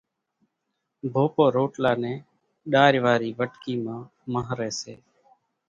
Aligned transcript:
ڀوپو 1.13 1.45
روٽلا 1.55 1.91
نين 2.01 2.17
ڏار 2.71 2.93
واري 3.05 3.29
وٽڪي 3.39 3.73
مان 3.83 4.01
مانھري 4.33 4.71
سي 4.81 4.95